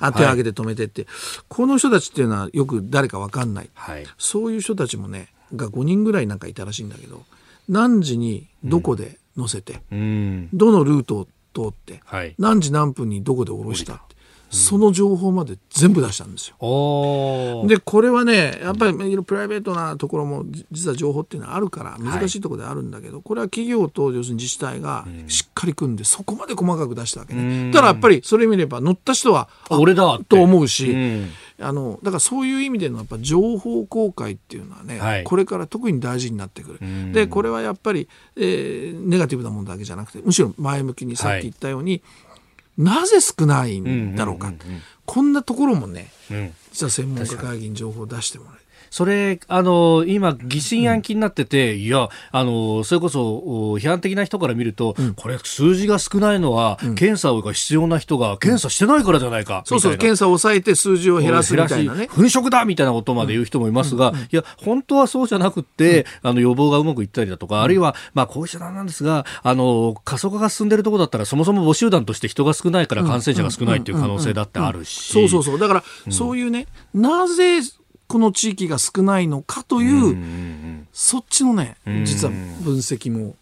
[0.00, 7.24] あ手を挙げて止めてって、はい、この人たちっていうのはよく誰か分かんない、はい、そういう人たちもねが5人ぐらいなんかいたらしいんだけど
[7.68, 14.16] 何時にどこで乗せて、うん、どのルートを通って、はい、何時何分にどこで降ろしたって
[14.50, 17.66] その情報まで全部出したんですよ。
[17.66, 27.70] でこれはねやっぱりプライベートなところも実は情報っていうのはあるから難しいところであるんだけど、はい、これは企業と要するに自治体がしっかり組んでそこまで細かく出したわけね。
[27.72, 30.96] ただやっぱりそれ見れば乗った人は俺だと思うし。
[31.60, 37.12] あのだからそういう意味でのやっぱ情報公開っていうのはね、はい、これから特に大事になってくる。
[37.12, 42.02] でこれはやっぱり、えー、ネガティブなものだけじゃなくてむしろ前向きにさっき言ったように、はい
[42.78, 44.52] なぜ少ないんだろうか、
[45.04, 46.10] こんなところもね、
[46.72, 53.38] 実は専門家会議に情報を出してもらえそれ、あの、今、疑心暗鬼になってて、うん、いや、あの、それこそ、
[53.78, 59.62] 批判的な人から見ると、うん、これ、数字が少ないのは、うん、検査が必要な人が検査してないからじゃないか。
[59.64, 62.08] そうそう、検査を抑えて数字を減らすみたいなね。
[62.08, 75.12] 粉飾だみたいなことまで言う人もいますが、いや、本当はそうじゃなくて、あの、予防がうまくいったりだとか、あるいは、まあ、こうしたなんですが、あの、過疎化が進んでるところだったら、そもそも母集団として人が少ないから感染者が少ないっていう可能性だってあるし。
[75.12, 75.58] そうそうそう。
[75.58, 77.60] だから、そういうね、なぜ、
[78.08, 82.32] この地域が少ないのかという、そっちのね、実は
[82.62, 83.36] 分析も、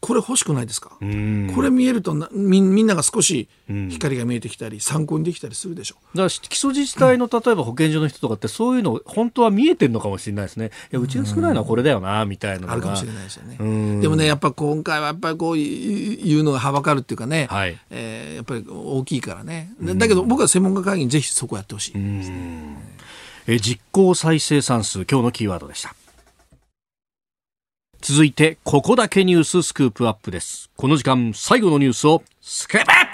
[0.00, 0.90] これ欲しくないですか？
[0.90, 3.48] これ見えるとみみんなが少し
[3.88, 5.96] 光が見えてきたり、参考にできたりするでしょ？
[6.14, 10.70] うだから基礎自治体の例えば保健所の人とかってそういうの本当は見えてるのかもしれないですね。
[10.92, 14.00] いやうちが少ないのはこれだよなみたいなあるかもしれないですよね。
[14.00, 19.72] でもねやっぱ今回はやっぱりこういうのがはばかるっていうかね、はい、えー、やっぱり大きいからね。
[19.80, 22.76] だけど僕は専門家会議にぜひそこやってほしいですね。
[23.52, 25.96] え実効再生産数今日のキーワードでした。
[28.00, 30.70] 続いてここだけニューススクープアップです。
[30.76, 33.06] この時間最後のニュースをスクープアッ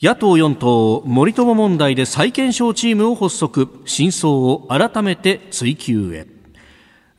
[0.00, 0.04] プ!
[0.04, 3.68] 野党4党森友問題で再検証チームを発足。
[3.86, 6.33] 真相を改めて追及へ。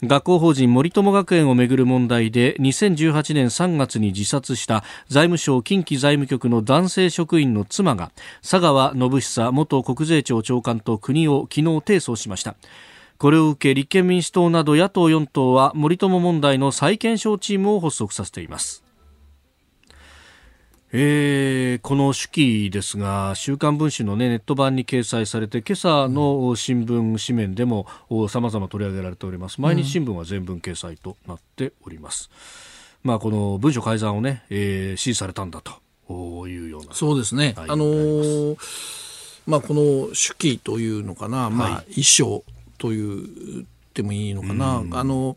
[0.04, 12.56] 学校法人森友学園をめぐる問題で2018年3月に自殺した財務省近畿財務局の男性職員の妻が佐川信久元国税庁長官と国を昨日提訴しました。
[13.18, 18.85] これを受け立憲民主党など野党4党は森友問題の再検証チームを発足させています。
[20.98, 27.86] えー、この手記ですが「週刊文春」の、ね、ネット版に掲載されて今朝の新聞紙面でも
[28.30, 29.60] さまざま取り上げられております。
[29.60, 32.30] 毎日新聞は全文掲載となっております、
[33.04, 35.62] うん、まあ、この文書改ざんをね、えー、指示されたんだ
[36.08, 38.58] というようなそうですね、あのー、
[39.48, 42.46] まあ、この手記というのかな、まあ、衣装
[42.78, 45.36] というってもいいのかな、うん、あの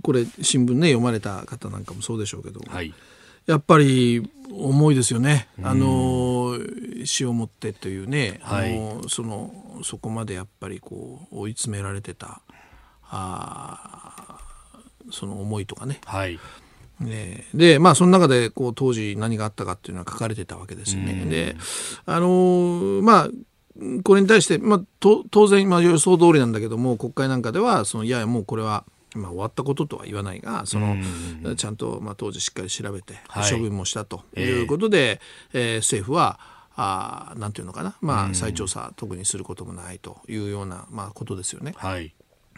[0.00, 2.94] これ新聞ね読まれた方なんかもそうでしょうけど、はい
[3.46, 6.58] やっぱり重いですよね、あの
[7.04, 12.40] 死をもってというね、はい、あのそのそこまでやっぱりこう追い詰められてた
[13.08, 14.38] あ
[15.10, 16.00] その思いとかね。
[16.04, 16.38] はい。
[16.98, 21.26] ね、でまあその中でこう当時何があったかっていうのは書かれてたわけですよね。
[21.26, 21.56] で
[22.06, 23.28] あのまあ
[24.02, 28.84] これに対して、まあ、と当然、まあ、予想通りなんだけども国会なんかではそのいやいやもうこれは
[29.16, 30.96] まあ、終わったこととは言わないがその、
[31.56, 33.14] ちゃんと、まあ、当時しっかり調べて、
[33.50, 35.20] 処分もしたということで、
[35.52, 36.38] えー、政府は
[36.76, 41.74] あなんていうのかな、まあ、再調査特にすることもないというような、まあ、ことですよね。
[41.76, 42.14] はい。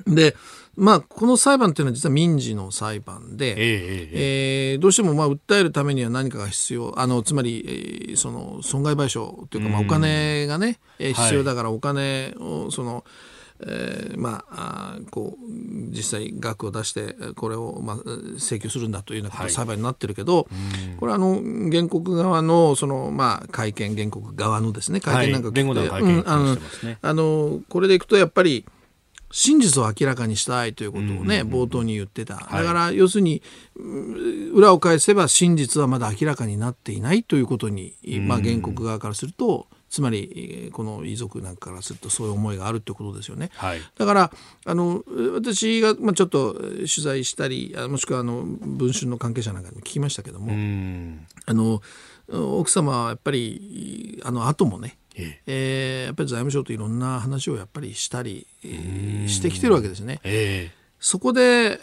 [0.07, 0.37] で、
[0.77, 13.05] まあ、この裁判っていうのは実は民事の裁判で、えええー、どうしてもまあ訴えるためには何かが必要あのつまり、えー、その損害賠償というか、まあ、お金がね、えー、必要だからお金をその、
[13.61, 15.45] えー、まあこう
[15.91, 17.97] 実際額を出してこれをまあ
[18.39, 21.41] 請求するんだというようなこと裁判になってるけど、はい、これはあの
[21.71, 28.65] 原告側のそのまあ会見原告側のですね会見なんか、はい、あのこれでいくとやっぱり
[29.31, 32.37] 真実を明らかにしたいということをね、冒頭に言ってた。
[32.37, 33.43] だから、要するに、
[34.55, 43.51] 裏を返せば真実はまだ明らかになっていないということに、まあ、原告側からすると、つまりこの遺族なんかからするとそういう思いがあるってことですよね。
[43.55, 44.33] はい、だから
[44.65, 45.03] あの
[45.35, 50.53] 私が、まあ、ちょっと取材したりもしくはあの文春の関係者なんかにも聞きましたけども
[51.47, 51.83] あの
[52.29, 56.03] 奥様はやっぱりあの後もねええ。
[56.05, 60.21] ー、やっぱり財務省といろんな話をやっぱりしたり、えー、してきてるわけですね。
[60.23, 60.71] えー、
[61.01, 61.81] そこで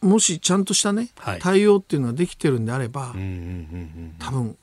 [0.00, 3.12] もしちゃんとしたね、はい、対応っていうのができてるんであれば、
[4.18, 4.56] 多分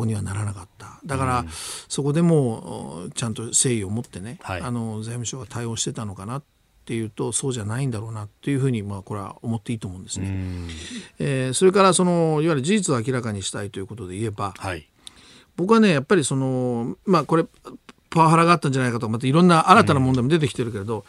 [0.00, 0.98] ここにはならなかった。
[1.04, 1.44] だから、
[1.88, 6.42] そこでもちゃんと誠意を持ってね、はい、あの財務省が対応してたのかなっ
[6.86, 10.34] ていうとそうじゃないんだろうなっていうふうにまあこれは思っていいと思うんですね。
[11.18, 14.88] えー、それからそのいわゆる事実を明らかにしたいということで言えば、はい、
[15.56, 17.44] 僕はねやっぱりそのまあこれ
[18.08, 21.04] パワハラがあったんじゃないかとかまたいろんな新たな問題も出てきてるけれど、うん、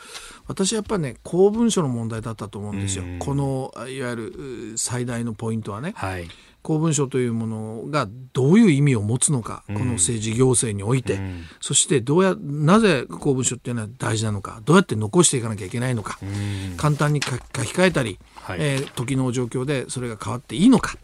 [0.47, 5.93] 私はやっぱりね公文書の問題だったと思うんですよ、このいわゆる最大のポイントはね。
[5.95, 6.27] はい
[6.61, 16.25] 公文書というものがどういう意味を持つのか、この政治行政において、うん、そしてどうやなぜ公文書っていうのは大事なのかどうやって残していかなきゃいけないのか、う
[16.73, 17.41] ん、簡単に書き
[17.73, 20.95] 換えたり、はい、えー、時の状況でそれが変わっていいのか。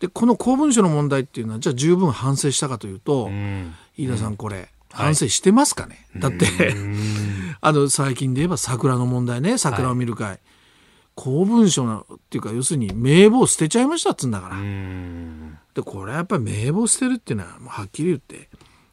[0.00, 6.74] でこの公文書の問題っていうのはじゃあ十分反省したかというと、うん、飯田さんこれ、反省してますかね、はい、だって
[7.62, 10.40] あの最近で言えば桜の問題ね桜を見る会、はい
[11.16, 14.56] 公文書のっていうか要するに名簿を捨てちゃいましたっつうんだから。
[15.74, 18.48] でこれはやっぱり名簿を捨てるっていうのはもうはっきり言って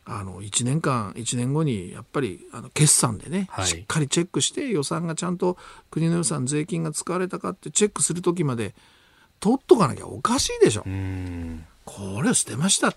[0.06, 5.58] あの1年間1年後にやっぱりあの決算でね、はい、しっかりチェックして予算がちゃんと
[5.92, 8.74] 国の予算税金が使われたかってチェックする時まで
[9.40, 10.84] 取っとかなきゃおかしいでしょ。
[11.84, 12.94] これを捨てました。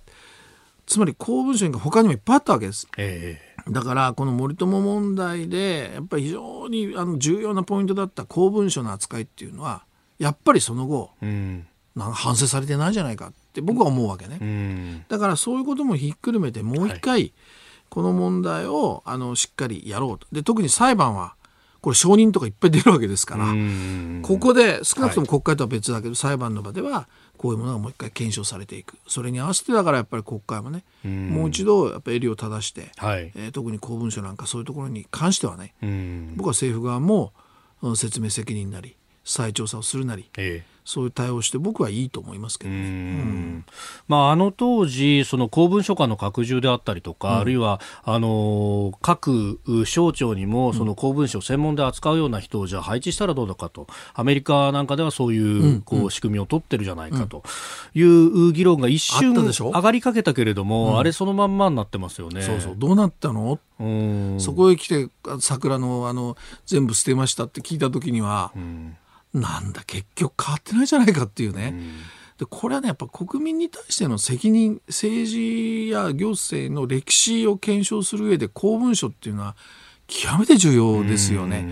[0.87, 2.87] つまり公文書が他にもいっぱいあったわけです。
[2.97, 9.85] えーだからこの森友問題でやっぱり非常にあの重要なポイントだった公文書の扱いっていうのは
[10.19, 17.33] やっぱりその後、うん、なんか反省されてないじゃないかって僕は思うわけね、うん、だからそういうこともひっくるめてもう一回
[17.89, 20.27] この問題をあのしっかりやろうと。
[20.33, 21.35] で特に裁判は
[21.87, 23.55] これ証人とかいっぱい出るわけですから
[24.23, 27.07] ここで少なくとも国会とは別だけど、裁判の場では
[27.37, 28.99] こういうものがもう一回検証されていく。
[29.07, 35.75] それに合わせてだからやっぱり国会もねもう一度やっぱり襟を正して、はい、えー、特に公文書なんかそういうところに関してはね
[36.35, 37.33] 僕は政府側も
[37.95, 43.65] 説明責任なり再調査をするなり、ええそういう対応して僕はいいと思いますけどね、うん。
[44.09, 53.87] まあ、あの当時その公文書館の拡充であったりとか、うん、あるいはあの各省庁にもその公文書を専門で扱うような人をじゃあ配置したらどうだかと。
[54.15, 57.43] アメリカなんかではそういうこう仕組みを取ってるじゃないかと。
[57.95, 62.43] いう議論が一瞬上がりかけたけれども、あれそのまんまになってますよね。
[62.43, 62.75] そうそう。
[62.77, 63.59] どうなったの？
[64.39, 65.09] そこへ来て
[65.41, 68.97] 桜のあの全部捨てましたって聞いた時には、うん
[69.37, 71.89] なんだ結局変わってないじゃないかっていうね、うん、
[72.39, 79.55] でこれはねやっぱ国民に対しての責任政治や行政の歴史を検証する上で公文書っていうのは
[80.07, 81.69] 極めて重要ですよね、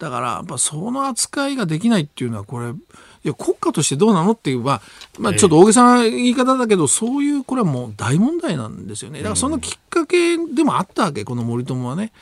[0.00, 2.72] だからやっぱその扱いができないっていうのはこれ
[3.26, 4.80] いや国家としてどうなのっていうま
[5.24, 9.18] あ、ちょっと大げさな言い方だけど、そういうこれはもう大問題なんですよね。
[9.18, 12.12] だからそのきっかけでもあったわけこの森友はね。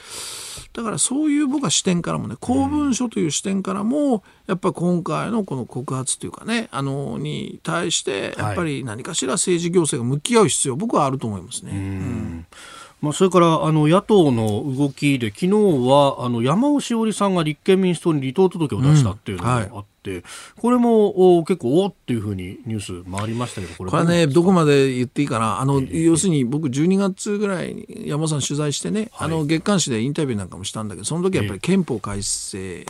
[0.72, 11.72] だからそういう僕は視点からもね公文書という視点からもやっぱり今回のこの告発というかねあのに対してやっぱり何かしら政治行政が向き合う必要僕はあると思いますね。
[11.72, 12.46] うん。
[13.02, 19.84] まあ、それからあの野党の動きで昨日はあの山尾志織さんが立憲民主党に離党届を出したっていうのがあっ
[20.60, 25.60] これもお結構おっていうふうにニュース回りましたけどこれこれねどこまで言っていいかな。
[25.60, 32.84] あの、えー、要するに僕12月ぐらいに山尾さん取材してね、はい、あの月刊誌でインタビューなんかもしたんだけどその時はやっぱり憲法改正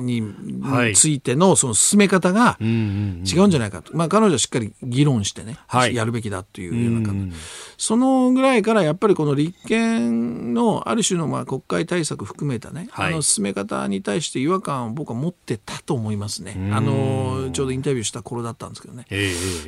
[0.00, 7.36] に,、ついてのその進め方が違うんじゃないかと、まあ、彼女はしっかり議論してね、はい、やるべきだというような感じ。
[7.80, 16.70] そのぐらいからやっぱりこの立憲のある種のまあ国会対策含めたね、はい、あの進め方に対して違和感を僕は持ってたと思いますね。
[16.72, 19.06] あのちょうどインタビューした頃だったんですけどね。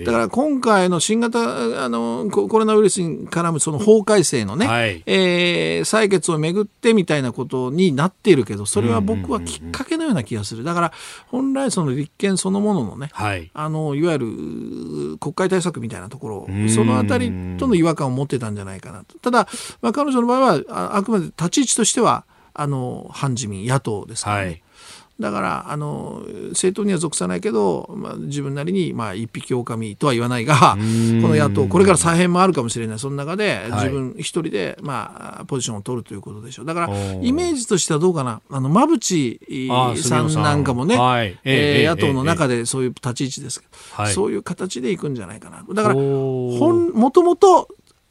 [0.04, 10.64] だから今回の新型あのコロナウイルスに絡むその法改正のね、はい、えー、採決をめぐってみたいなことになっているけど、それは僕はきっかけのような気がする。
[10.64, 10.92] だから
[11.28, 19.18] 本来その立憲そのもののね、はい、あのいわゆる国会対策みたいなところ、そのあたりとの違和感感を持ってたんじゃないかなと。
[19.18, 19.48] ただ、
[19.80, 24.44] まあ、彼女の場合はあくまで立ち位置としてはあの反自民野党ですからね。
[24.44, 24.62] はい
[25.22, 32.98] だからあの政党には属さないけど、まあ、自分なりに、まあ、一匹狼とは言わないがこの野党これから再編もあるかもしれない。
[32.98, 36.66] その中で自分一人で、まあ、ポジションを取るということでしょう。
[36.66, 36.88] だから
[37.22, 38.40] イメージとしてはどうかな。
[38.50, 39.40] あの馬淵
[40.02, 40.32] さん。
[40.42, 45.64] なんかもね、はい、えー、野党の中でそういう立ち位置ですけど、はい、そういう形でいくんじゃないかな。
[45.72, 47.68] だからもともと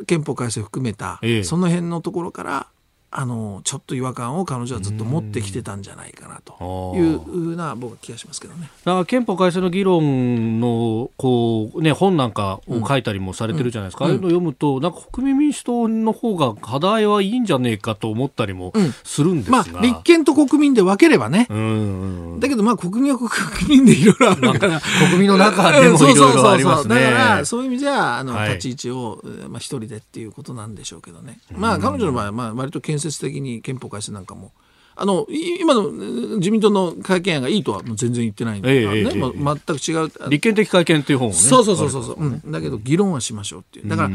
[0.07, 2.67] 憲法改正を含めた、その辺のところから
[3.11, 8.69] あのちょっと違和感を彼女はずっと持ってきてたんじゃないかなというふうな僕は気がしますけどね。
[8.85, 21.47] だから憲法改正の議論のこう、ね、本なんかを書いたりもされてるじゃないですか、うん、ああいうの読むとなんか国民民主党の方が課題はいいんじゃねえかと思ったりもするんですが、うん、まあ、立憲と国民で分ければね、
[22.39, 23.29] だけどまあ国民は国
[23.77, 24.81] 民でいろいろあるから。
[25.09, 26.95] 国民の中でもいろいろありますね。
[26.95, 34.51] だからそういう意味じゃあの、はい、立ち位置を、まあ、一人でっていうことなんでしょうけどね、まあ彼女の場合はまあ割と建設的に憲法改正なんかも。
[34.95, 35.89] あの今の
[36.37, 40.29] 自民党の会見案がいいとは全然言ってないんで、ええね、ええ、全く違う。
[40.29, 42.47] 立憲的会見っていう本をねそうそうそうそうね、う。
[42.49, 43.89] ん、だけど議論はしましょうっていう。
[43.89, 44.09] だから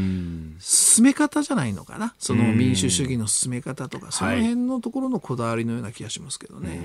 [0.59, 2.13] 進め方じゃないのかな。
[2.19, 4.11] その民主主義の進め方とか。
[4.11, 6.79] その辺のところのこだわりのような気がしますけどね。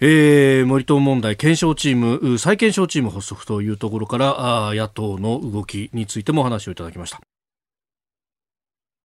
[0.00, 7.20] えー、森友問題検証チーム再検証チーム発足というところからあ野党の動きについてもお話をいただきました。